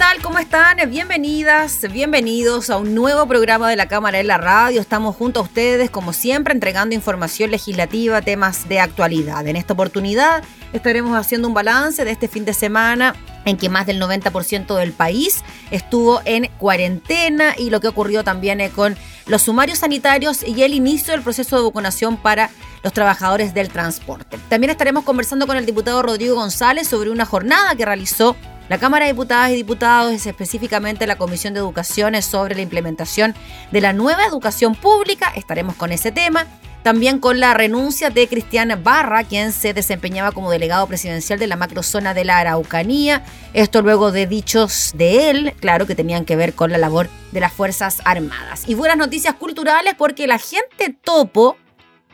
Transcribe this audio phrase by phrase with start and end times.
[0.00, 0.22] Tal?
[0.22, 0.78] ¿Cómo están?
[0.88, 4.80] Bienvenidas, bienvenidos a un nuevo programa de la Cámara en la Radio.
[4.80, 9.46] Estamos junto a ustedes, como siempre, entregando información legislativa, temas de actualidad.
[9.46, 10.42] En esta oportunidad
[10.72, 13.14] estaremos haciendo un balance de este fin de semana
[13.44, 18.62] en que más del 90% del país estuvo en cuarentena y lo que ocurrió también
[18.62, 22.48] eh, con los sumarios sanitarios y el inicio del proceso de vacunación para
[22.82, 24.38] los trabajadores del transporte.
[24.48, 28.34] También estaremos conversando con el diputado Rodrigo González sobre una jornada que realizó
[28.70, 33.34] la Cámara de Diputadas y Diputados, específicamente la Comisión de Educación, sobre la implementación
[33.72, 35.32] de la nueva educación pública.
[35.34, 36.46] Estaremos con ese tema.
[36.84, 41.56] También con la renuncia de Cristian Barra, quien se desempeñaba como delegado presidencial de la
[41.56, 43.24] macrozona de la Araucanía.
[43.54, 47.40] Esto luego de dichos de él, claro, que tenían que ver con la labor de
[47.40, 48.62] las Fuerzas Armadas.
[48.68, 51.56] Y buenas noticias culturales porque la gente topo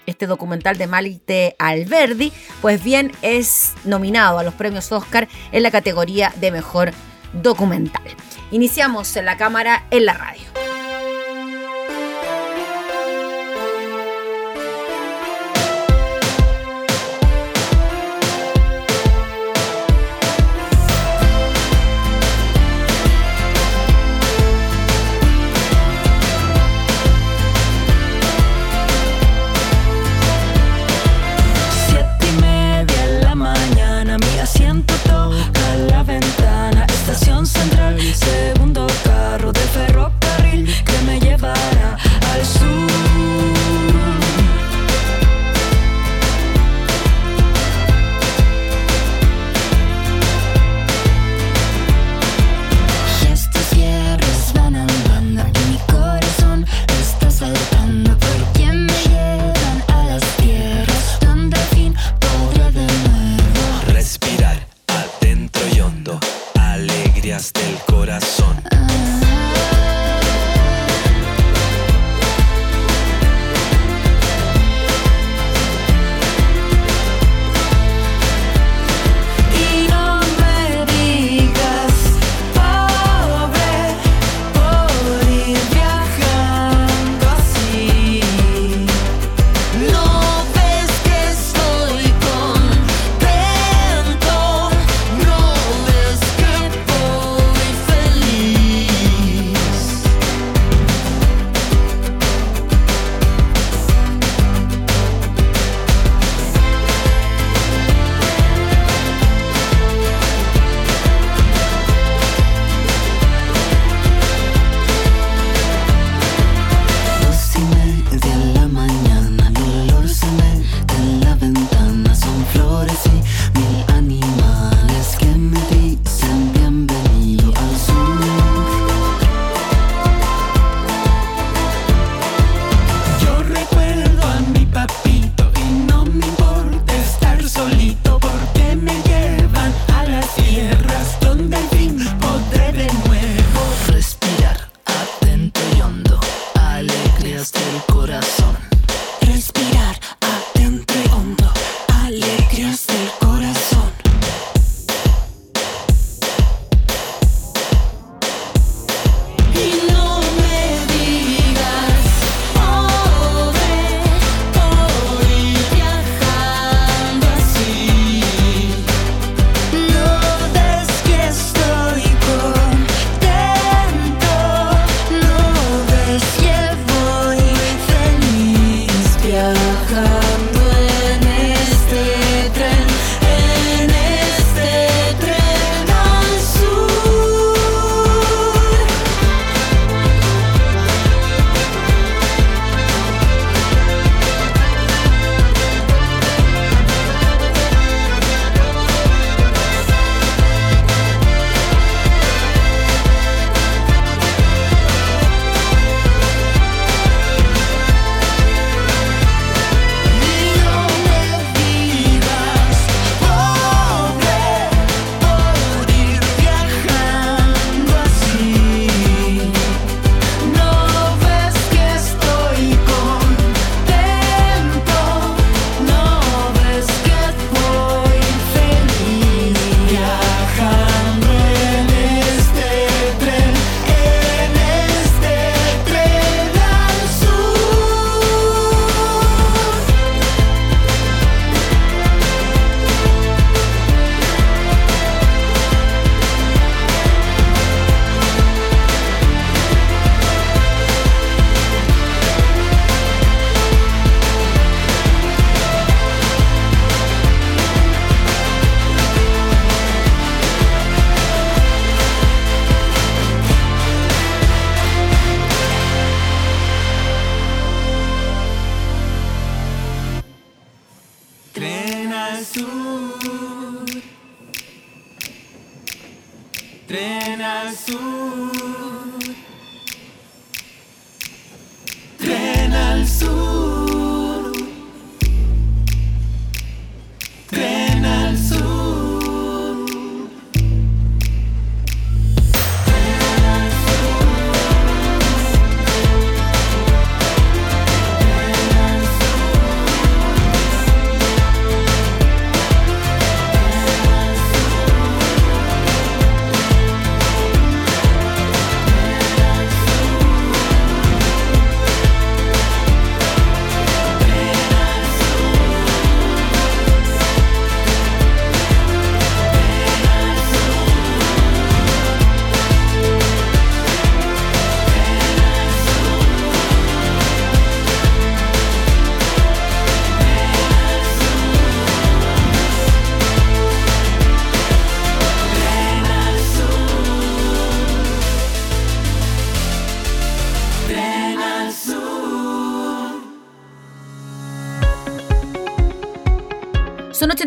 [0.06, 5.70] este documental de Malite Alberdi, pues bien es nominado a los premios Oscar en la
[5.70, 6.92] categoría de mejor
[7.32, 8.02] documental.
[8.50, 10.65] Iniciamos en la cámara en la radio.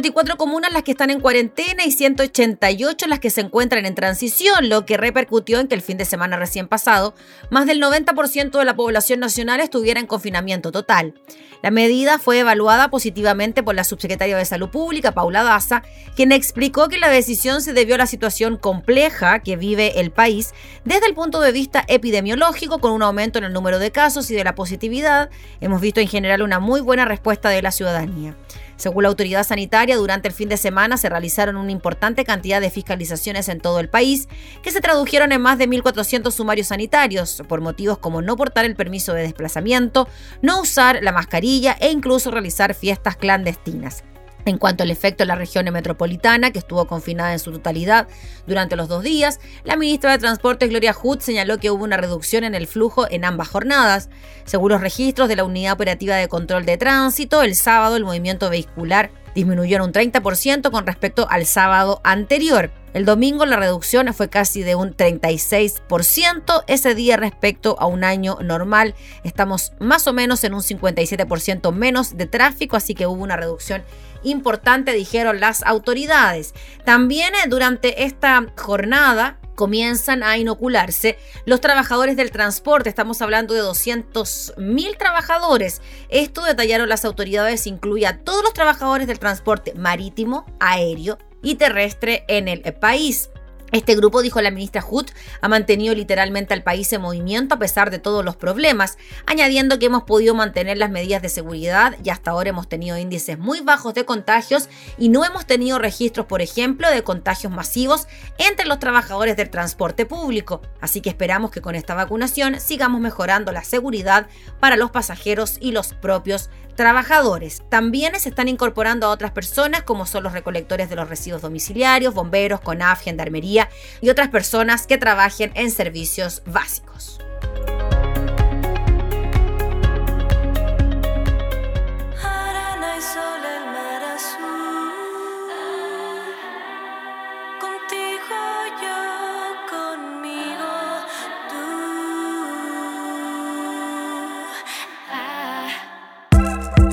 [0.09, 4.67] 124 comunas las que están en cuarentena y 188 las que se encuentran en transición,
[4.67, 7.13] lo que repercutió en que el fin de semana recién pasado,
[7.51, 11.13] más del 90% de la población nacional estuviera en confinamiento total.
[11.61, 15.83] La medida fue evaluada positivamente por la subsecretaria de Salud Pública, Paula Daza,
[16.15, 20.53] quien explicó que la decisión se debió a la situación compleja que vive el país
[20.85, 24.35] desde el punto de vista epidemiológico, con un aumento en el número de casos y
[24.35, 25.29] de la positividad.
[25.59, 28.35] Hemos visto en general una muy buena respuesta de la ciudadanía.
[28.79, 32.69] Según la autoridad sanitaria, durante el fin de semana se realizaron una importante cantidad de
[32.69, 34.29] fiscalizaciones en todo el país,
[34.63, 38.77] que se tradujeron en más de 1.400 sumarios sanitarios, por motivos como no portar el
[38.77, 40.07] permiso de desplazamiento,
[40.41, 44.05] no usar la mascarilla e incluso realizar fiestas clandestinas.
[44.45, 48.07] En cuanto al efecto en la región metropolitana, que estuvo confinada en su totalidad
[48.47, 52.43] durante los dos días, la ministra de Transportes Gloria Hood señaló que hubo una reducción
[52.43, 54.09] en el flujo en ambas jornadas.
[54.45, 58.49] Según los registros de la Unidad Operativa de Control de Tránsito, el sábado el movimiento
[58.49, 62.71] vehicular disminuyó en un 30% con respecto al sábado anterior.
[62.93, 66.63] El domingo la reducción fue casi de un 36%.
[66.65, 72.17] Ese día respecto a un año normal estamos más o menos en un 57% menos
[72.17, 73.83] de tráfico, así que hubo una reducción
[74.23, 76.53] importante, dijeron las autoridades.
[76.85, 82.87] También eh, durante esta jornada comienzan a inocularse los trabajadores del transporte.
[82.87, 85.81] Estamos hablando de 200.000 trabajadores.
[86.07, 92.23] Esto detallaron las autoridades, incluye a todos los trabajadores del transporte marítimo, aéreo y terrestre
[92.29, 93.29] en el país.
[93.71, 95.07] Este grupo, dijo la ministra Hood,
[95.41, 99.85] ha mantenido literalmente al país en movimiento a pesar de todos los problemas, añadiendo que
[99.85, 103.93] hemos podido mantener las medidas de seguridad y hasta ahora hemos tenido índices muy bajos
[103.93, 108.07] de contagios y no hemos tenido registros, por ejemplo, de contagios masivos
[108.37, 110.61] entre los trabajadores del transporte público.
[110.81, 114.27] Así que esperamos que con esta vacunación sigamos mejorando la seguridad
[114.59, 116.49] para los pasajeros y los propios
[116.79, 117.61] trabajadores.
[117.67, 122.13] También se están incorporando a otras personas como son los recolectores de los residuos domiciliarios,
[122.13, 123.67] bomberos, CONAF, gendarmería
[123.99, 127.18] y otras personas que trabajen en servicios básicos.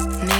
[0.07, 0.36] Me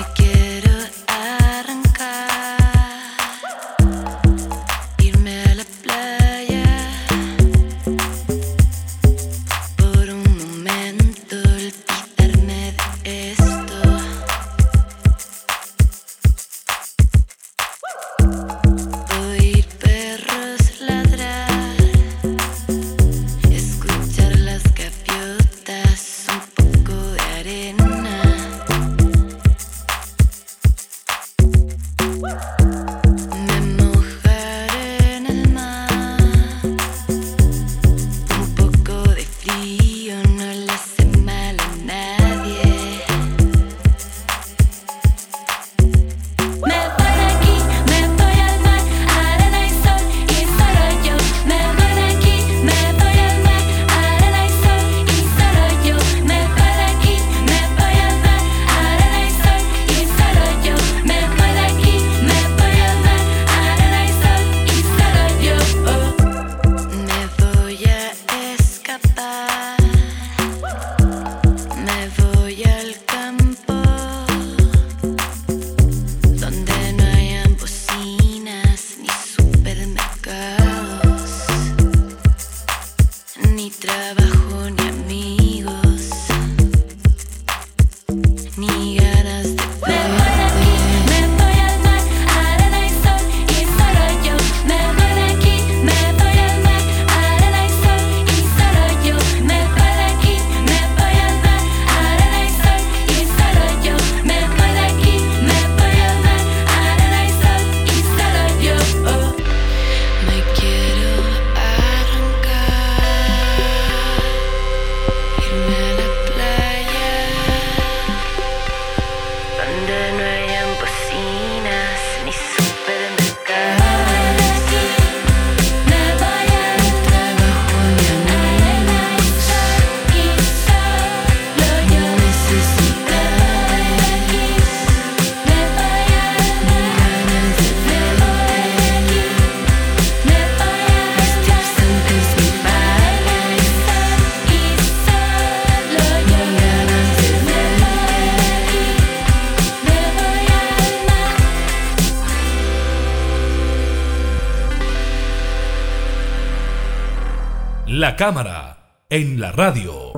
[158.16, 158.78] Cámara
[159.11, 160.11] en la radio.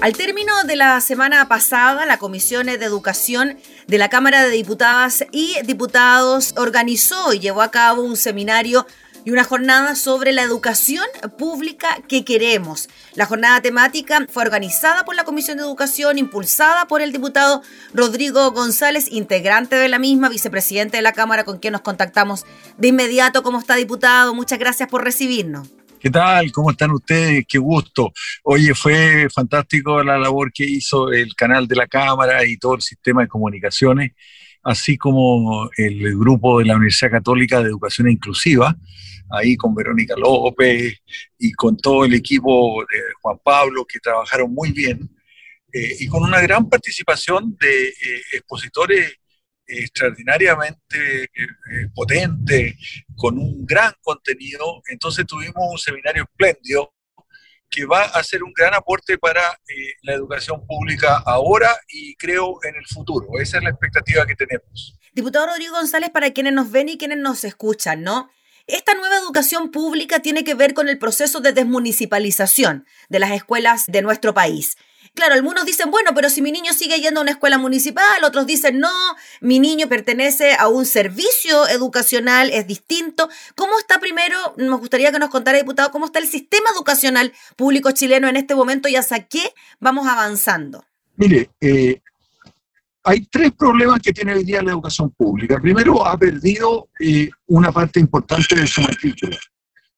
[0.00, 5.26] Al término de la semana pasada, la Comisión de Educación de la Cámara de Diputadas
[5.30, 8.86] y Diputados organizó y llevó a cabo un seminario
[9.24, 11.04] y una jornada sobre la educación
[11.38, 12.88] pública que queremos.
[13.14, 17.62] La jornada temática fue organizada por la Comisión de Educación, impulsada por el diputado
[17.92, 22.44] Rodrigo González, integrante de la misma, vicepresidente de la Cámara, con quien nos contactamos
[22.78, 23.42] de inmediato.
[23.42, 24.34] ¿Cómo está, diputado?
[24.34, 25.68] Muchas gracias por recibirnos.
[26.00, 26.50] ¿Qué tal?
[26.50, 27.44] ¿Cómo están ustedes?
[27.46, 28.10] Qué gusto.
[28.44, 32.80] Oye, fue fantástico la labor que hizo el canal de la Cámara y todo el
[32.80, 34.12] sistema de comunicaciones,
[34.62, 38.76] así como el grupo de la Universidad Católica de Educación Inclusiva,
[39.30, 40.98] ahí con Verónica López
[41.38, 45.08] y con todo el equipo de Juan Pablo, que trabajaron muy bien,
[45.72, 49.14] eh, y con una gran participación de eh, expositores
[49.66, 51.28] extraordinariamente eh,
[51.94, 52.76] potente,
[53.14, 54.82] con un gran contenido.
[54.88, 56.92] Entonces tuvimos un seminario espléndido
[57.70, 62.58] que va a ser un gran aporte para eh, la educación pública ahora y creo
[62.64, 63.28] en el futuro.
[63.40, 64.98] Esa es la expectativa que tenemos.
[65.12, 68.30] Diputado Rodrigo González, para quienes nos ven y quienes nos escuchan, ¿no?
[68.66, 73.86] Esta nueva educación pública tiene que ver con el proceso de desmunicipalización de las escuelas
[73.86, 74.76] de nuestro país.
[75.14, 78.46] Claro, algunos dicen, bueno, pero si mi niño sigue yendo a una escuela municipal, otros
[78.46, 78.88] dicen, no,
[79.40, 83.28] mi niño pertenece a un servicio educacional, es distinto.
[83.56, 87.90] ¿Cómo está primero, nos gustaría que nos contara, diputado, cómo está el sistema educacional público
[87.90, 90.84] chileno en este momento y hasta qué vamos avanzando?
[91.16, 92.00] Mire, eh,
[93.02, 95.58] hay tres problemas que tiene hoy día la educación pública.
[95.60, 99.36] Primero, ha perdido eh, una parte importante de su matrícula.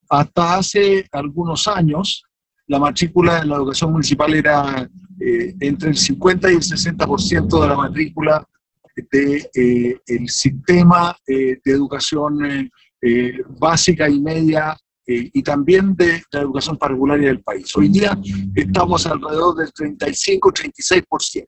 [0.09, 2.25] Hasta hace algunos años,
[2.67, 4.89] la matrícula en la educación municipal era
[5.21, 8.47] eh, entre el 50 y el 60% de la matrícula
[8.95, 16.41] del de, eh, sistema eh, de educación eh, básica y media y también de, la
[16.41, 17.77] educación parvularia del país.
[17.77, 18.17] Hoy día
[18.55, 21.45] estamos alrededor del 35-36%.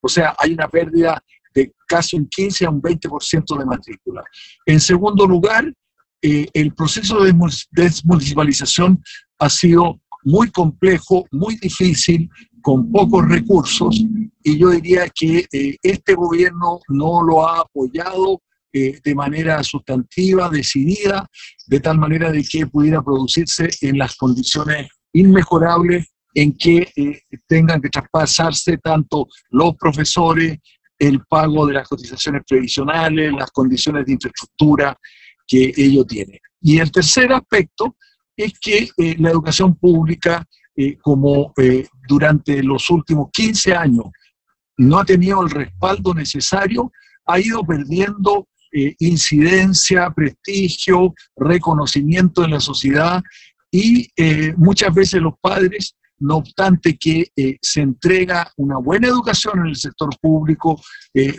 [0.00, 1.22] O sea, hay una pérdida
[1.54, 4.24] de casi un 15 a un 20% de matrícula.
[4.64, 5.72] En segundo lugar,
[6.22, 7.32] eh, el proceso de
[7.70, 9.02] desmunicipalización
[9.38, 12.28] ha sido muy complejo, muy difícil,
[12.62, 14.04] con pocos recursos,
[14.42, 20.48] y yo diría que eh, este gobierno no lo ha apoyado eh, de manera sustantiva,
[20.50, 21.26] decidida,
[21.66, 27.80] de tal manera de que pudiera producirse en las condiciones inmejorables en que eh, tengan
[27.80, 30.58] que traspasarse tanto los profesores,
[30.98, 34.96] el pago de las cotizaciones previsionales, las condiciones de infraestructura
[35.46, 36.38] que ellos tienen.
[36.60, 37.96] Y el tercer aspecto
[38.38, 44.06] es que eh, la educación pública, eh, como eh, durante los últimos 15 años
[44.78, 46.92] no ha tenido el respaldo necesario,
[47.26, 48.46] ha ido perdiendo
[48.98, 53.22] incidencia, prestigio, reconocimiento en la sociedad
[53.72, 54.08] y
[54.56, 60.10] muchas veces los padres, no obstante que se entrega una buena educación en el sector
[60.20, 60.80] público,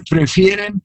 [0.10, 0.82] prefieren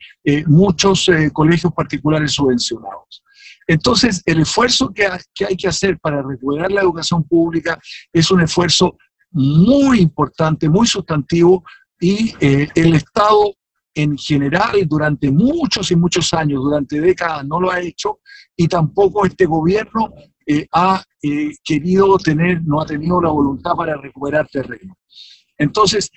[0.46, 3.24] muchos colegios particulares subvencionados.
[3.66, 7.78] Entonces, el esfuerzo que, ha- que hay que hacer para recuperar la educación pública
[8.12, 8.96] es un esfuerzo
[9.30, 11.64] muy importante, muy sustantivo,
[12.00, 13.54] y eh, el Estado
[13.94, 18.20] en general durante muchos y muchos años, durante décadas, no lo ha hecho,
[18.56, 20.12] y tampoco este gobierno
[20.46, 24.96] eh, ha eh, querido tener, no ha tenido la voluntad para recuperar terreno.
[25.56, 26.10] Entonces,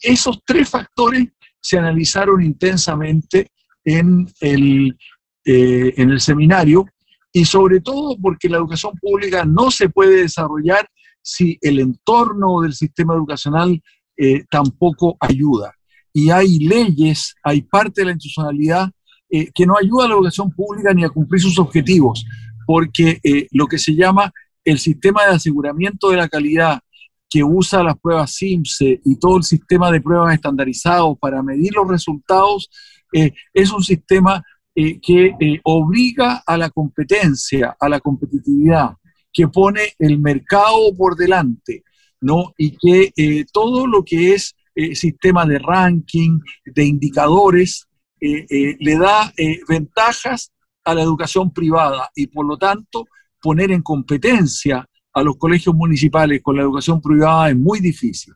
[0.00, 1.26] esos tres factores
[1.60, 3.50] se analizaron intensamente
[3.84, 4.96] en el,
[5.44, 6.86] eh, en el seminario
[7.32, 10.88] y sobre todo porque la educación pública no se puede desarrollar
[11.22, 13.80] si el entorno del sistema educacional
[14.16, 15.74] eh, tampoco ayuda.
[16.12, 18.90] Y hay leyes, hay parte de la institucionalidad
[19.30, 22.24] eh, que no ayuda a la educación pública ni a cumplir sus objetivos,
[22.66, 24.32] porque eh, lo que se llama
[24.64, 26.80] el sistema de aseguramiento de la calidad
[27.28, 31.88] que usa las pruebas SIMSE y todo el sistema de pruebas estandarizados para medir los
[31.88, 32.68] resultados,
[33.12, 34.44] es un sistema
[34.74, 38.90] eh, que eh, obliga a la competencia, a la competitividad,
[39.32, 41.84] que pone el mercado por delante,
[42.20, 42.52] ¿no?
[42.58, 47.88] Y que eh, todo lo que es eh, sistema de ranking, de indicadores,
[48.20, 49.32] eh, eh, le da
[49.68, 50.52] ventajas
[50.84, 53.06] a la educación privada y por lo tanto
[53.42, 58.32] poner en competencia a los colegios municipales con la educación privada es muy difícil.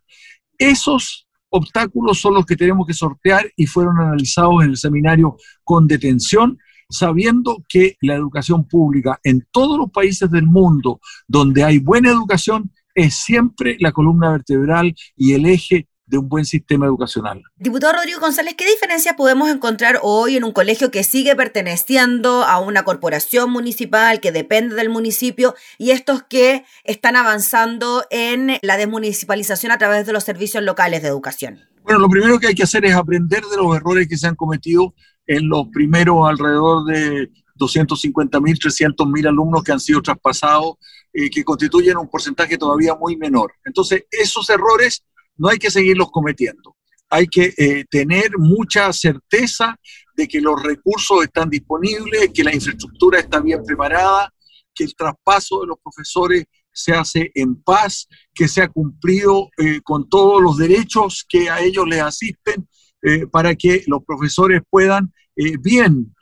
[0.59, 1.24] Esos
[1.57, 6.59] obstáculos son los que tenemos que sortear y fueron analizados en el seminario con detención,
[6.91, 12.73] sabiendo que la educación pública en todos los países del mundo donde hay buena educación
[12.93, 17.43] es siempre la columna vertebral y el eje de un buen sistema educacional.
[17.57, 22.61] Diputado Rodrigo González, ¿qué diferencias podemos encontrar hoy en un colegio que sigue perteneciendo a
[22.61, 29.73] una corporación municipal que depende del municipio y estos que están avanzando en la desmunicipalización
[29.73, 31.61] a través de los servicios locales de educación?
[31.83, 34.37] Bueno, lo primero que hay que hacer es aprender de los errores que se han
[34.37, 34.95] cometido
[35.27, 40.77] en los primeros alrededor de 250 mil, 300 mil alumnos que han sido traspasados,
[41.13, 43.53] eh, que constituyen un porcentaje todavía muy menor.
[43.65, 45.05] Entonces, esos errores
[45.37, 46.77] no hay que seguirlos cometiendo.
[47.11, 49.77] Hay que eh, tener mucha certeza
[50.17, 54.33] de que los recursos están disponibles, que la infraestructura está bien preparada,
[54.75, 59.81] que el traspaso de los profesores se hace en paz, que se ha cumplido eh,
[59.83, 62.69] con todos los derechos que a ellos les asisten
[63.03, 65.13] eh, para que los profesores puedan
[65.61, 66.15] bien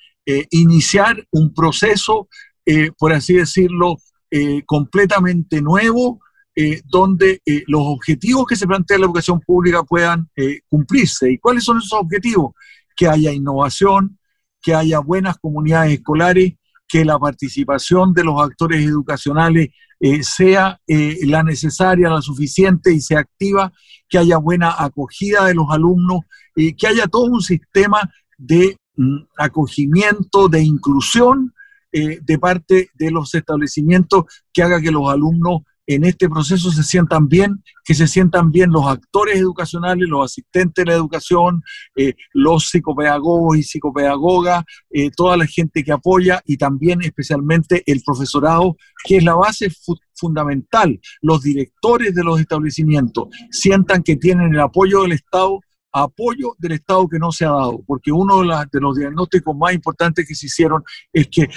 [0.51, 2.29] iniciar un proceso,
[2.97, 3.97] por así decirlo,
[4.65, 6.21] completamente nuevo,
[6.85, 10.29] donde los objetivos que se plantea la educación pública puedan
[10.69, 11.33] cumplirse.
[11.33, 12.53] ¿Y cuáles son esos objetivos?
[12.95, 14.19] Que haya innovación,
[14.61, 16.55] que haya buenas comunidades escolares,
[16.93, 23.01] que la participación de los actores educacionales eh, sea eh, la necesaria, la suficiente y
[23.01, 23.73] sea activa,
[24.09, 26.21] que haya buena acogida de los alumnos,
[26.55, 28.01] y que haya todo un sistema
[28.37, 31.55] de mm, acogimiento, de inclusión
[31.93, 36.83] eh, de parte de los establecimientos que haga que los alumnos en este proceso se
[36.83, 41.63] sientan bien, que se sientan bien los actores educacionales, los asistentes de la educación,
[41.97, 48.03] eh, los psicopedagogos y psicopedagogas, eh, toda la gente que apoya y también especialmente el
[48.05, 49.69] profesorado, que es la base
[50.15, 51.01] fundamental.
[51.21, 55.61] Los directores de los establecimientos sientan que tienen el apoyo del Estado
[55.93, 60.27] apoyo del Estado que no se ha dado, porque uno de, los diagnósticos más importantes
[60.27, 61.49] que se hicieron es que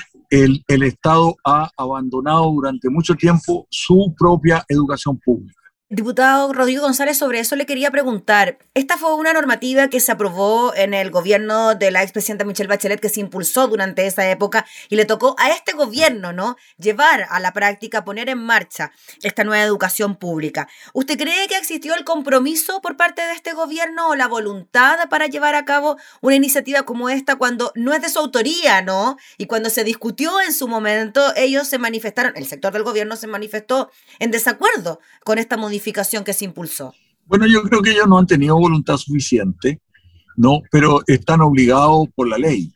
[0.43, 5.64] el, el Estado ha abandonado durante mucho tiempo su propia educación pública.
[5.95, 8.57] Diputado Rodrigo González, sobre eso le quería preguntar.
[8.73, 12.99] Esta fue una normativa que se aprobó en el gobierno de la expresidenta Michelle Bachelet,
[12.99, 16.57] que se impulsó durante esa época y le tocó a este gobierno, ¿no?
[16.77, 18.91] Llevar a la práctica, poner en marcha
[19.23, 20.67] esta nueva educación pública.
[20.91, 25.27] ¿Usted cree que existió el compromiso por parte de este gobierno o la voluntad para
[25.27, 29.15] llevar a cabo una iniciativa como esta cuando no es de su autoría, ¿no?
[29.37, 33.27] Y cuando se discutió en su momento, ellos se manifestaron, el sector del gobierno se
[33.27, 36.93] manifestó en desacuerdo con esta modificación que se impulsó?
[37.25, 39.81] Bueno, yo creo que ellos no han tenido voluntad suficiente,
[40.37, 40.61] ¿no?
[40.71, 42.71] Pero están obligados por la ley,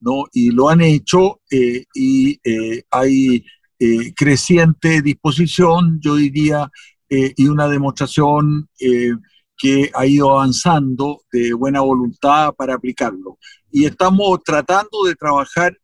[0.00, 0.24] ¿no?
[0.32, 3.44] Y lo han hecho eh, y eh, hay
[3.78, 6.70] eh, creciente disposición, yo diría,
[7.08, 13.38] y una demostración que ha ido avanzando de buena voluntad para aplicarlo.
[13.70, 15.78] Y estamos tratando de trabajar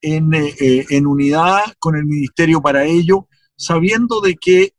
[0.00, 4.72] en, en unidad con el Ministerio para ello, sabiendo de que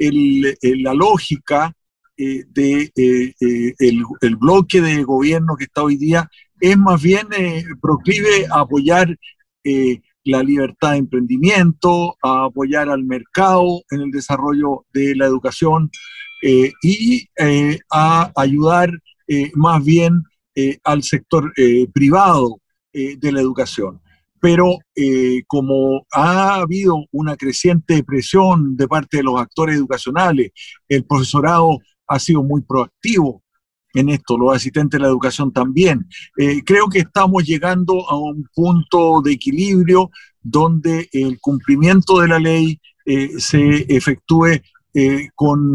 [0.00, 1.74] la lógica
[2.16, 3.74] eh, del de, eh, eh,
[4.20, 6.28] el, bloque de gobierno que está hoy día
[6.60, 7.26] es más bien
[7.80, 9.16] proclive a apoyar
[10.24, 15.90] la libertad de emprendimiento, a apoyar al mercado en el desarrollo de la educación
[16.82, 17.26] y
[17.90, 18.90] a ayudar
[19.54, 20.22] más bien
[20.84, 21.50] al sector
[21.94, 22.60] privado
[22.92, 24.02] de la educación
[24.40, 30.50] pero eh, como ha habido una creciente presión de parte de los actores educacionales,
[30.88, 33.42] el profesorado ha sido muy proactivo
[33.92, 36.06] en esto, los asistentes de la educación también.
[36.38, 42.38] Eh, creo que estamos llegando a un punto de equilibrio donde el cumplimiento de la
[42.38, 44.60] ley eh, se efectúe
[45.36, 45.72] con,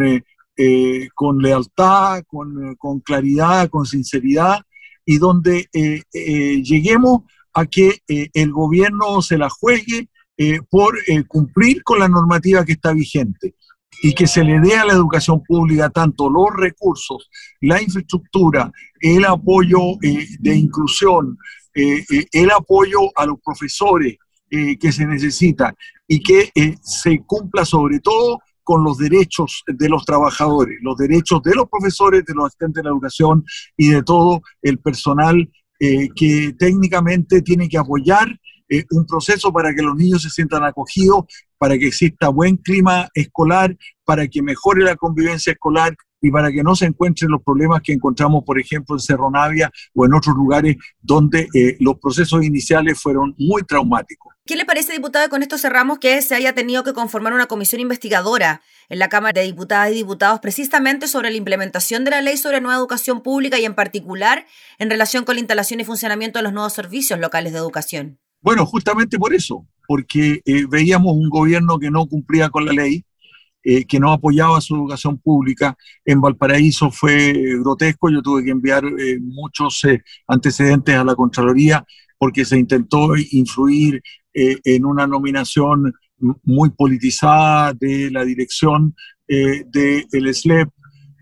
[1.14, 4.60] con lealtad, con, con, claridad, con sinceridad,
[5.06, 5.70] y donde
[6.12, 7.22] lleguemos
[7.56, 12.66] a que eh, el gobierno se la juegue eh, por eh, cumplir con la normativa
[12.66, 13.56] que está vigente
[14.04, 17.30] y que se le dé a la educación pública tanto los recursos,
[17.62, 21.38] la infraestructura, el apoyo de inclusión,
[21.74, 24.18] el apoyo a los profesores
[24.50, 25.74] que se necesitan
[26.10, 31.56] y que se cumpla sobre todo con los derechos de los trabajadores, los derechos de
[31.56, 33.46] los profesores, de los asistentes de la educación
[33.78, 38.28] y de todo el personal eh, que técnicamente tiene que apoyar
[38.70, 41.26] eh, un proceso para que los niños se sientan acogidos,
[41.58, 46.64] para que exista buen clima escolar, para que mejore la convivencia escolar y para que
[46.64, 50.36] no se encuentren los problemas que encontramos, por ejemplo, en Cerro Navia o en otros
[50.36, 54.34] lugares donde eh, los procesos iniciales fueron muy traumáticos.
[54.44, 57.80] ¿Qué le parece, diputada, con esto cerramos que se haya tenido que conformar una comisión
[57.80, 62.38] investigadora en la Cámara de Diputadas y Diputados precisamente sobre la implementación de la ley
[62.38, 64.48] sobre nueva educación pública y en particular
[64.80, 68.20] en relación con la instalación y funcionamiento de los nuevos servicios locales de educación?
[68.42, 73.05] Bueno, justamente por eso, porque eh, veíamos un gobierno que no cumplía con la ley,
[73.66, 75.76] eh, que no apoyaba su educación pública.
[76.06, 81.84] En Valparaíso fue grotesco, yo tuve que enviar eh, muchos eh, antecedentes a la Contraloría
[82.18, 84.02] porque se intentó influir
[84.34, 85.92] eh, en una nominación
[86.44, 88.96] muy politizada de la dirección
[89.28, 90.70] eh, del SLEP,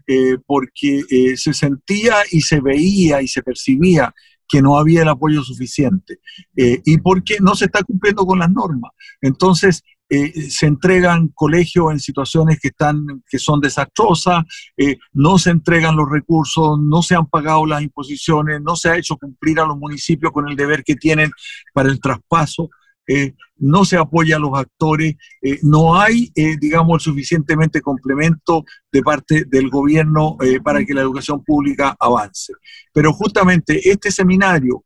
[0.06, 4.14] eh, porque eh, se sentía y se veía y se percibía
[4.48, 6.20] que no había el apoyo suficiente
[6.56, 8.92] eh, y porque no se está cumpliendo con las normas.
[9.22, 14.44] Entonces, eh, se entregan colegios en situaciones que, están, que son desastrosas,
[14.78, 18.98] eh, no se entregan los recursos, no se han pagado las imposiciones, no se ha
[18.98, 21.32] hecho cumplir a los municipios con el deber que tienen
[21.74, 22.70] para el traspaso.
[23.08, 25.16] eh, no se apoya a los actores,
[25.62, 32.54] no hay, digamos, suficientemente complemento de parte del gobierno para que la educación pública avance.
[32.94, 34.84] Pero justamente este seminario,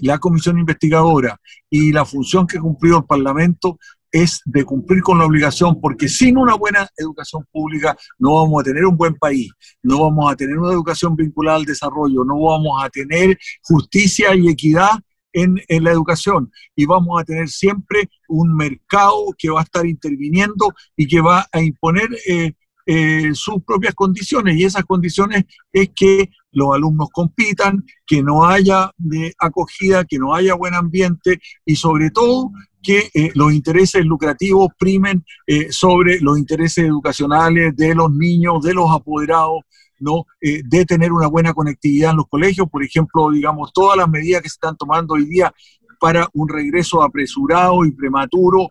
[0.00, 3.78] la comisión investigadora y la función que cumplió el Parlamento
[4.12, 8.64] es de cumplir con la obligación, porque sin una buena educación pública no vamos a
[8.64, 9.50] tener un buen país,
[9.82, 14.48] no vamos a tener una educación vinculada al desarrollo, no vamos a tener justicia y
[14.48, 14.90] equidad
[15.32, 19.86] en, en la educación y vamos a tener siempre un mercado que va a estar
[19.86, 22.52] interviniendo y que va a imponer eh,
[22.92, 28.90] eh, sus propias condiciones y esas condiciones es que los alumnos compitan, que no haya
[29.38, 32.50] acogida, que no haya buen ambiente y sobre todo
[32.82, 38.74] que eh, los intereses lucrativos primen eh, sobre los intereses educacionales de los niños, de
[38.74, 39.60] los apoderados,
[40.00, 40.24] ¿no?
[40.40, 44.48] De tener una buena conectividad en los colegios, por ejemplo, digamos, todas las medidas que
[44.48, 45.54] se están tomando hoy día
[46.00, 48.70] para un regreso apresurado y prematuro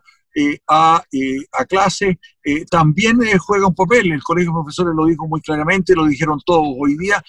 [0.68, 1.04] a,
[1.52, 4.12] a clase, eh, también eh, juega un papel.
[4.12, 7.22] El Colegio de Profesores lo dijo muy claramente, lo dijeron todos hoy día.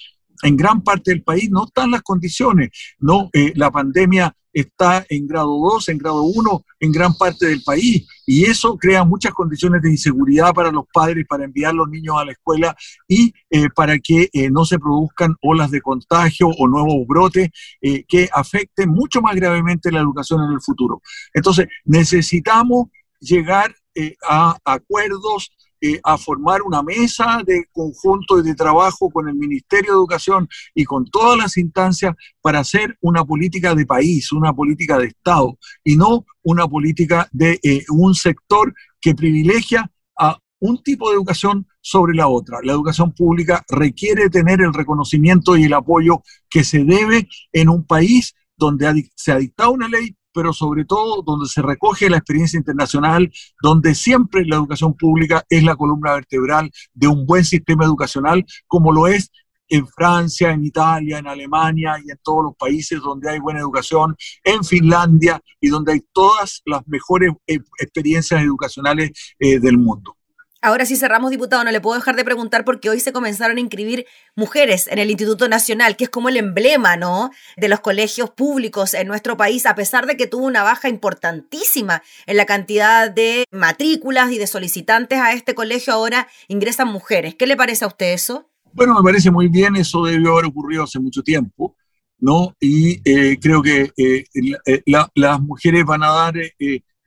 [0.43, 3.29] En gran parte del país no están las condiciones, ¿no?
[3.33, 8.07] Eh, la pandemia está en grado 2, en grado 1, en gran parte del país,
[8.33, 12.15] y eso crea muchas condiciones de inseguridad para los padres para enviar a los niños
[12.17, 12.77] a la escuela
[13.09, 17.51] y eh, para que eh, no se produzcan olas de contagio o nuevos brotes
[17.83, 21.03] eh, que afecten mucho más gravemente la educación en el futuro.
[21.35, 22.87] Entonces, necesitamos
[23.19, 29.35] llegar eh, a acuerdos, eh, a formar una mesa de conjunto de trabajo con el
[29.35, 34.53] Ministerio de Educación y con todas las instancias para hacer una política de país, una
[34.53, 40.83] política de Estado y no una política de eh, un sector que privilegia a un
[40.83, 42.59] tipo de educación sobre la otra.
[42.63, 47.87] La educación pública requiere tener el reconocimiento y el apoyo que se debe en un
[47.87, 52.59] país donde se ha dictado una ley, pero sobre todo donde se recoge la experiencia
[52.59, 53.31] internacional,
[53.63, 58.93] donde siempre la educación pública es la columna vertebral de un buen sistema educacional, como
[58.93, 59.31] lo es
[59.71, 64.17] en Francia, en Italia, en Alemania y en todos los países donde hay buena educación,
[64.45, 70.17] en Finlandia y donde hay todas las mejores eh, experiencias educacionales eh, del mundo.
[70.63, 73.61] Ahora sí cerramos, diputado, no le puedo dejar de preguntar porque hoy se comenzaron a
[73.61, 74.05] inscribir
[74.37, 77.31] mujeres en el Instituto Nacional, que es como el emblema, ¿no?
[77.57, 82.03] De los colegios públicos en nuestro país, a pesar de que tuvo una baja importantísima
[82.27, 87.35] en la cantidad de matrículas y de solicitantes a este colegio, ahora ingresan mujeres.
[87.37, 88.51] ¿Qué le parece a usted eso?
[88.75, 91.75] Bueno, me parece muy bien, eso debió haber ocurrido hace mucho tiempo,
[92.19, 92.55] ¿no?
[92.61, 94.25] Y eh, creo que eh,
[94.67, 96.35] eh, la- las mujeres van a dar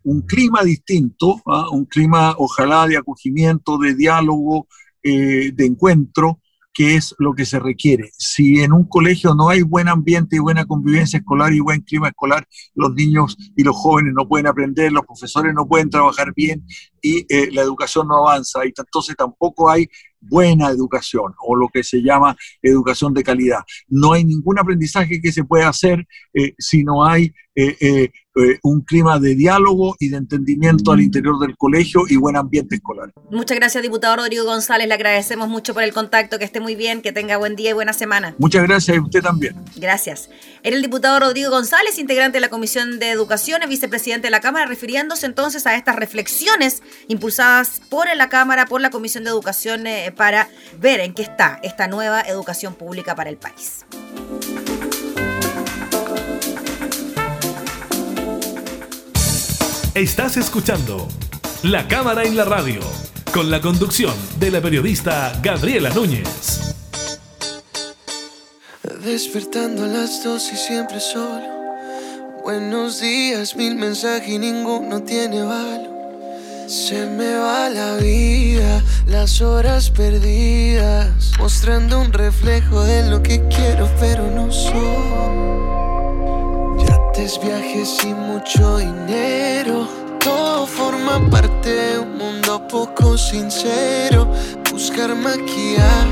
[0.04, 1.68] un clima distinto, ¿ah?
[1.72, 4.68] un clima ojalá de acogimiento, de diálogo,
[5.02, 6.40] eh, de encuentro,
[6.74, 8.10] que es lo que se requiere.
[8.18, 12.08] Si en un colegio no hay buen ambiente y buena convivencia escolar y buen clima
[12.08, 16.66] escolar, los niños y los jóvenes no pueden aprender, los profesores no pueden trabajar bien
[17.02, 18.66] y eh, la educación no avanza.
[18.66, 19.88] Y entonces tampoco hay
[20.20, 23.60] buena educación o lo que se llama educación de calidad.
[23.88, 28.60] No hay ningún aprendizaje que se pueda hacer eh, si no hay eh, eh, eh,
[28.64, 33.12] un clima de diálogo y de entendimiento al interior del colegio y buen ambiente escolar.
[33.30, 34.88] Muchas gracias, diputado Rodrigo González.
[34.88, 36.40] Le agradecemos mucho por el contacto.
[36.40, 38.34] Que esté muy bien, que tenga buen día y buena semana.
[38.40, 39.56] Muchas gracias y usted también.
[39.76, 40.32] Gracias.
[40.64, 44.42] Era el diputado Rodrigo González, integrante de la Comisión de Educación, y vicepresidente de la
[44.42, 49.84] Cámara, refiriéndose entonces a estas reflexiones impulsadas por la Cámara, por la Comisión de Educación,
[50.16, 53.86] para ver en qué está esta nueva educación pública para el país.
[59.96, 61.08] Estás escuchando
[61.62, 62.80] La Cámara en la Radio,
[63.32, 66.74] con la conducción de la periodista Gabriela Núñez.
[69.06, 71.46] Despertando a las dos y siempre solo.
[72.44, 75.92] Buenos días, mil mensajes y ninguno tiene valor.
[76.68, 83.88] Se me va la vida, las horas perdidas, mostrando un reflejo de lo que quiero,
[84.00, 85.83] pero no soy.
[87.14, 89.88] Yates, viajes y mucho dinero,
[90.20, 94.28] todo forma parte de un mundo poco sincero.
[94.72, 96.08] Buscar maquillar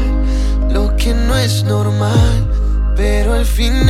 [0.69, 2.47] lo que no es normal,
[2.95, 3.89] pero al final,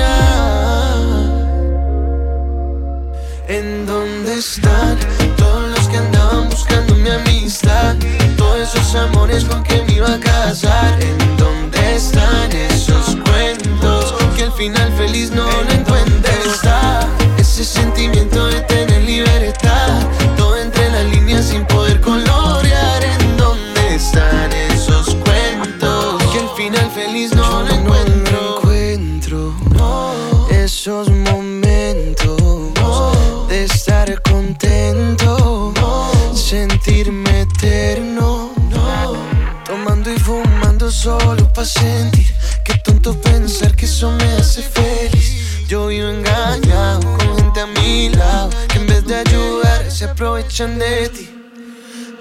[3.47, 4.97] ¿en dónde están
[5.35, 7.95] todos los que andaban buscando mi amistad?
[8.37, 14.43] Todos esos amores con que me iba a casar, ¿en dónde están esos cuentos que
[14.43, 15.70] al final feliz no
[50.61, 51.29] aprovechan de ti.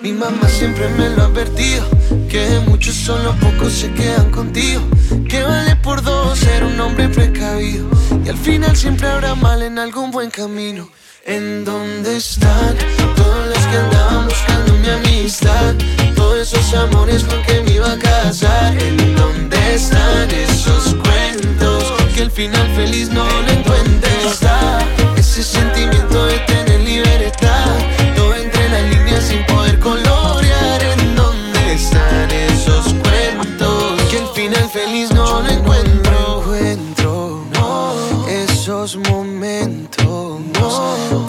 [0.02, 1.84] Mi mamá siempre me lo ha advertido
[2.30, 4.80] Que muchos solo pocos se quedan contigo
[5.28, 7.86] Que vale por dos ser un hombre precavido
[8.24, 10.88] Y al final siempre habrá mal en algún buen camino
[11.26, 12.76] ¿En dónde están
[13.14, 15.74] todos los que andaban buscando mi amistad?
[16.16, 21.92] Todos esos amores con que me iba a casar ¿En dónde están esos cuentos?
[22.14, 24.78] Que al final feliz no lo encuentro Está
[25.14, 27.39] ese sentimiento de tener libertad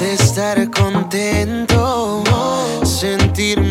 [0.01, 2.23] de estar contento,
[2.83, 3.70] sentirme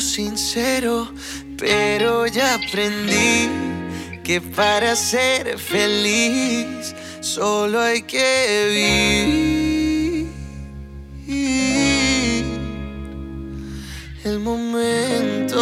[0.00, 1.12] sincero
[1.56, 3.48] Pero ya aprendí
[4.24, 9.58] que para ser feliz solo hay que vivir
[14.28, 15.58] el momento.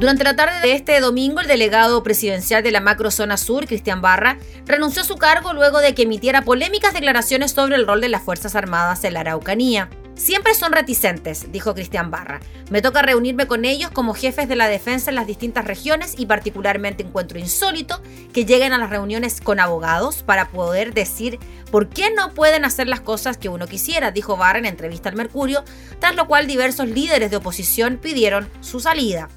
[0.00, 4.38] Durante la tarde de este domingo, el delegado presidencial de la macrozona sur, Cristian Barra,
[4.64, 8.22] renunció a su cargo luego de que emitiera polémicas declaraciones sobre el rol de las
[8.22, 9.90] Fuerzas Armadas en la Araucanía.
[10.14, 12.40] Siempre son reticentes, dijo Cristian Barra.
[12.70, 16.24] Me toca reunirme con ellos como jefes de la defensa en las distintas regiones y
[16.24, 18.00] particularmente encuentro insólito
[18.32, 21.38] que lleguen a las reuniones con abogados para poder decir
[21.70, 25.16] por qué no pueden hacer las cosas que uno quisiera, dijo Barra en entrevista al
[25.16, 25.62] Mercurio,
[25.98, 29.28] tras lo cual diversos líderes de oposición pidieron su salida.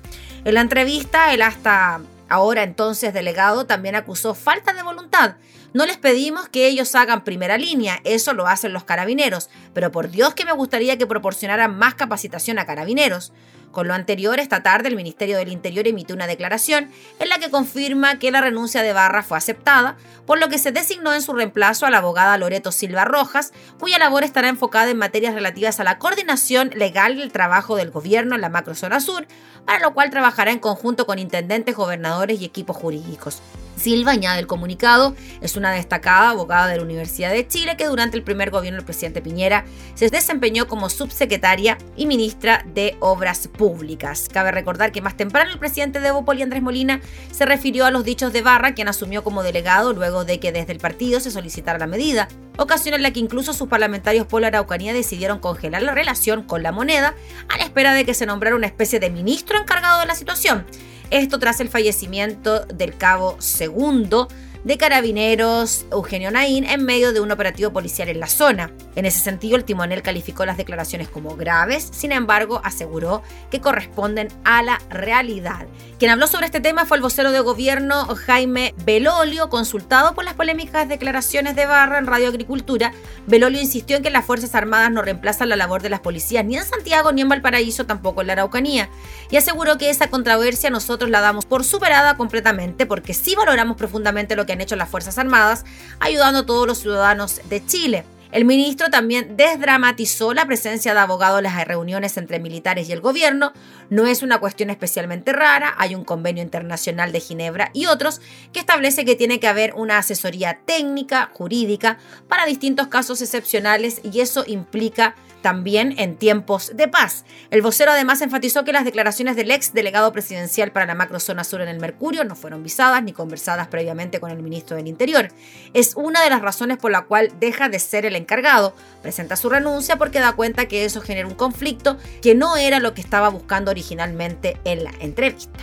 [0.45, 5.35] En la entrevista, el hasta ahora entonces delegado también acusó falta de voluntad.
[5.73, 10.09] No les pedimos que ellos hagan primera línea, eso lo hacen los carabineros, pero por
[10.09, 13.31] Dios que me gustaría que proporcionaran más capacitación a carabineros.
[13.73, 17.49] Con lo anterior, esta tarde el Ministerio del Interior emitió una declaración en la que
[17.49, 21.33] confirma que la renuncia de Barra fue aceptada, por lo que se designó en su
[21.33, 25.83] reemplazo a la abogada Loreto Silva Rojas, cuya labor estará enfocada en materias relativas a
[25.83, 29.25] la coordinación legal del trabajo del gobierno en la macrozona sur,
[29.65, 33.41] para lo cual trabajará en conjunto con intendentes, gobernadores y equipos jurídicos.
[33.75, 38.17] Silva, añade el comunicado, es una destacada abogada de la Universidad de Chile que durante
[38.17, 44.29] el primer gobierno del presidente Piñera se desempeñó como subsecretaria y ministra de Obras Públicas.
[44.31, 48.03] Cabe recordar que más temprano el presidente de Bópoli, Andrés Molina, se refirió a los
[48.03, 51.79] dichos de Barra, quien asumió como delegado luego de que desde el partido se solicitara
[51.79, 55.93] la medida, ocasión en la que incluso sus parlamentarios por la Araucanía decidieron congelar la
[55.93, 57.15] relación con la moneda
[57.49, 60.65] a la espera de que se nombrara una especie de ministro encargado de la situación.
[61.13, 64.29] Esto tras el fallecimiento del cabo segundo
[64.63, 68.71] de carabineros Eugenio Naín en medio de un operativo policial en la zona.
[68.95, 74.27] En ese sentido, el timonel calificó las declaraciones como graves, sin embargo, aseguró que corresponden
[74.43, 75.65] a la realidad.
[75.97, 80.35] Quien habló sobre este tema fue el vocero de gobierno Jaime Belolio, consultado por las
[80.35, 82.93] polémicas declaraciones de Barra en Radio Agricultura.
[83.25, 86.57] Belolio insistió en que las Fuerzas Armadas no reemplazan la labor de las policías ni
[86.57, 88.89] en Santiago ni en Valparaíso, tampoco en la Araucanía,
[89.31, 94.35] y aseguró que esa controversia nosotros la damos por superada completamente porque sí valoramos profundamente
[94.35, 95.65] lo que han hecho las Fuerzas Armadas,
[95.99, 98.03] ayudando a todos los ciudadanos de Chile.
[98.33, 102.99] El ministro también desdramatizó la presencia de abogados en las reuniones entre militares y el
[102.99, 103.53] gobierno.
[103.91, 108.59] No es una cuestión especialmente rara, hay un convenio internacional de Ginebra y otros que
[108.59, 114.43] establece que tiene que haber una asesoría técnica, jurídica, para distintos casos excepcionales y eso
[114.47, 115.13] implica
[115.43, 117.25] también en tiempos de paz.
[117.51, 121.61] El vocero además enfatizó que las declaraciones del ex delegado presidencial para la macrozona sur
[121.61, 125.29] en el Mercurio no fueron visadas ni conversadas previamente con el ministro del Interior.
[125.73, 129.49] Es una de las razones por la cual deja de ser el encargado, presenta su
[129.49, 133.29] renuncia porque da cuenta que eso genera un conflicto que no era lo que estaba
[133.29, 135.59] buscando originalmente en la entrevista.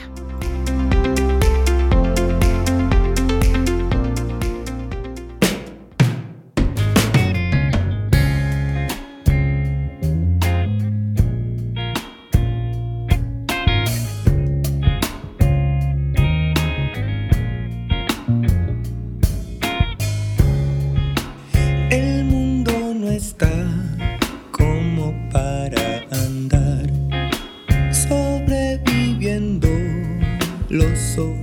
[31.20, 31.34] Lo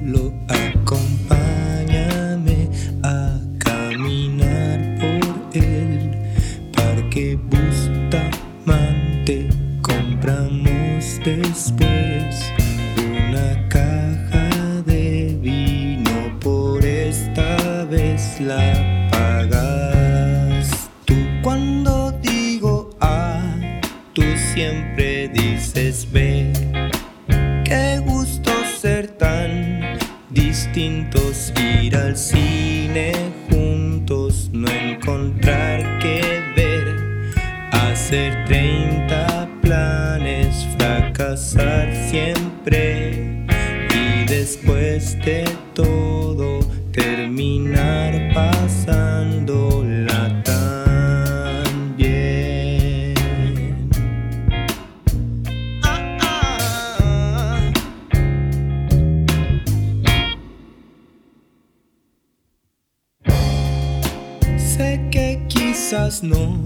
[65.89, 66.59] quizás no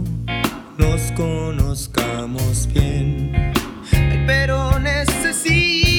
[0.80, 3.53] nos conozcamos bien,
[4.26, 5.90] pero necesito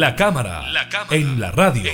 [0.00, 0.64] La cámara,
[1.10, 1.92] en la radio.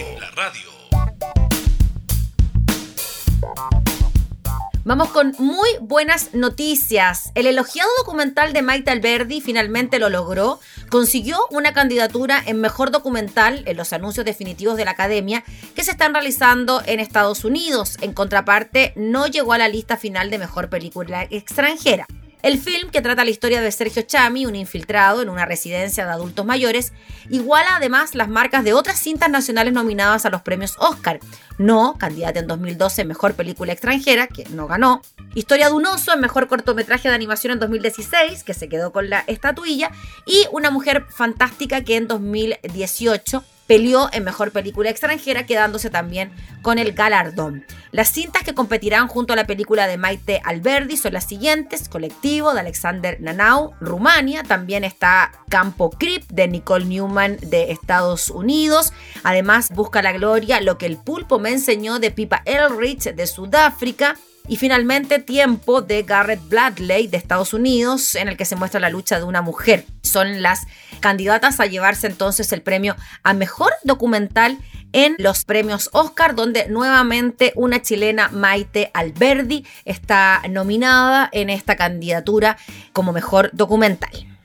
[4.85, 7.33] Vamos con muy buenas noticias.
[7.35, 10.61] El elogiado documental de Maite Alberdi finalmente lo logró.
[10.89, 15.43] Consiguió una candidatura en mejor documental en los anuncios definitivos de la academia
[15.75, 17.97] que se están realizando en Estados Unidos.
[18.03, 22.07] En contraparte, no llegó a la lista final de mejor película extranjera.
[22.47, 26.13] El film, que trata la historia de Sergio Chami, un infiltrado en una residencia de
[26.13, 26.93] adultos mayores,
[27.29, 31.19] iguala además las marcas de otras cintas nacionales nominadas a los premios Oscar.
[31.59, 35.03] No, candidata en 2012 en Mejor Película Extranjera, que no ganó.
[35.35, 39.11] Historia de un oso en Mejor Cortometraje de Animación en 2016, que se quedó con
[39.11, 39.91] la estatuilla.
[40.25, 46.31] Y Una Mujer Fantástica, que en 2018 peleó en Mejor Película Extranjera, quedándose también
[46.62, 47.64] con el galardón.
[47.93, 52.55] Las cintas que competirán junto a la película de Maite Alberdi son las siguientes: Colectivo
[52.55, 58.93] de Alexander Nanau, Rumania, también está Campo Crip de Nicole Newman de Estados Unidos,
[59.23, 64.17] además Busca la Gloria, Lo que el pulpo me enseñó de Pipa Elrich de Sudáfrica,
[64.49, 68.91] y finalmente Tiempo de Garrett Bradley de Estados Unidos, en el que se muestra la
[68.91, 69.85] lucha de una mujer.
[70.03, 70.67] Son las
[71.01, 74.59] candidatas a llevarse entonces el premio a mejor documental
[74.93, 82.57] en los premios Oscar, donde nuevamente una chilena, Maite Alberdi, está nominada en esta candidatura
[82.93, 84.36] como mejor documental.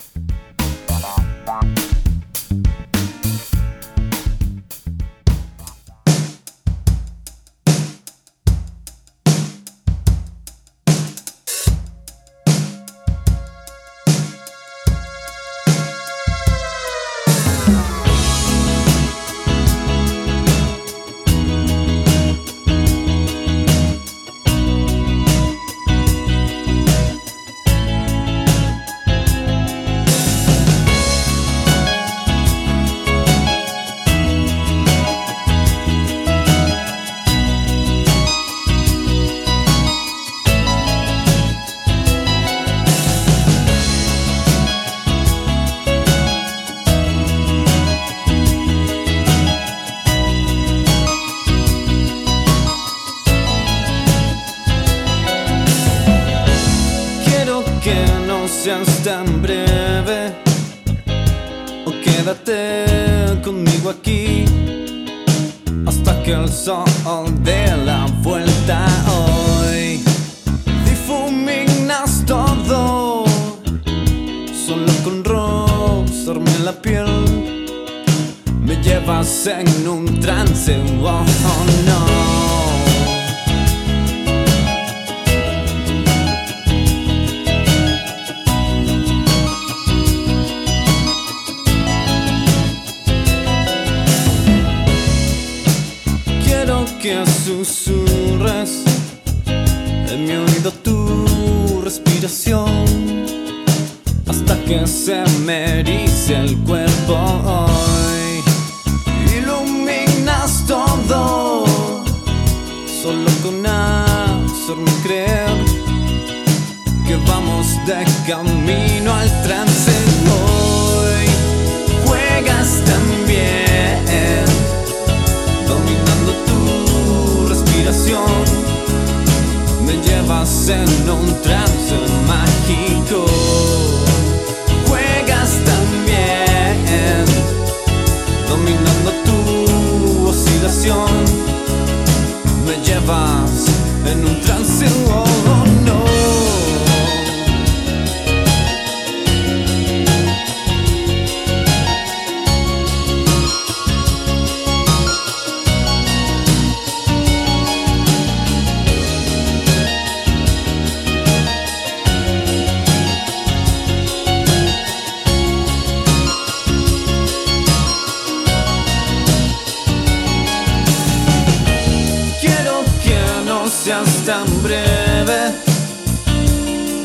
[174.06, 175.54] Seas tan breve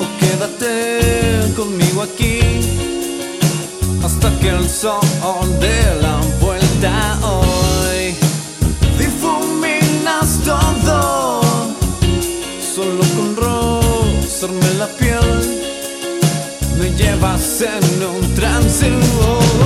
[0.00, 2.40] o quédate conmigo aquí
[4.02, 5.00] hasta que el sol
[5.60, 8.14] dé la vuelta hoy.
[8.98, 11.40] Difuminas todo
[12.74, 15.30] solo con rozarme la piel.
[16.78, 18.90] Me llevas en un trance,
[19.22, 19.65] oh,